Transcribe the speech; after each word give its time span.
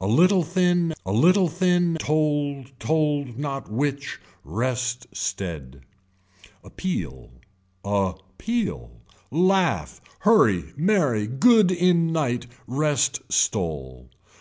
A 0.00 0.08
little 0.08 0.42
thin 0.42 0.94
a 1.06 1.12
little 1.12 1.46
thin 1.46 1.96
told 2.00 2.72
told 2.80 3.38
not 3.38 3.70
which. 3.70 4.18
Rest 4.42 5.06
stead. 5.12 5.82
Appeal, 6.64 7.30
a 7.84 8.14
peal, 8.36 8.90
laugh, 9.30 10.00
hurry 10.26 10.72
merry, 10.76 11.28
good 11.28 11.70
in 11.70 12.12
night, 12.12 12.48
rest 12.66 13.22
stole. 13.32 14.10